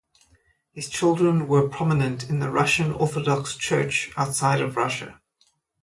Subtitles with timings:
[0.73, 5.21] His children were prominent in the Russian Orthodox Church Outside of Russia.